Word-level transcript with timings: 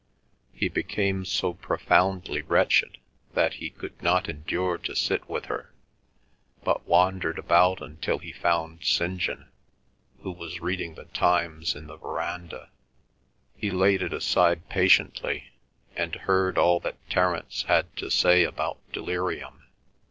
He 0.51 0.67
became 0.67 1.25
so 1.25 1.53
profoundly 1.53 2.41
wretched 2.41 2.97
that 3.35 3.53
he 3.61 3.69
could 3.69 4.01
not 4.01 4.27
endure 4.27 4.79
to 4.79 4.95
sit 4.95 5.29
with 5.29 5.45
her, 5.45 5.73
but 6.63 6.87
wandered 6.87 7.37
about 7.37 7.83
until 7.83 8.17
he 8.17 8.31
found 8.33 8.83
St. 8.83 9.19
John, 9.19 9.49
who 10.23 10.31
was 10.31 10.59
reading 10.59 10.95
The 10.95 11.05
Times 11.05 11.75
in 11.75 11.85
the 11.85 11.97
verandah. 11.97 12.71
He 13.55 13.69
laid 13.69 14.01
it 14.01 14.11
aside 14.11 14.69
patiently, 14.69 15.51
and 15.95 16.15
heard 16.15 16.57
all 16.57 16.79
that 16.79 16.97
Terence 17.07 17.65
had 17.67 17.95
to 17.97 18.09
say 18.09 18.41
about 18.43 18.79
delirium. 18.91 19.65